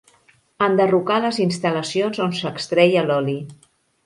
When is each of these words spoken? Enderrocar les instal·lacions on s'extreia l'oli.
Enderrocar 0.67 1.17
les 1.25 1.39
instal·lacions 1.45 2.23
on 2.27 2.35
s'extreia 2.41 3.05
l'oli. 3.11 3.39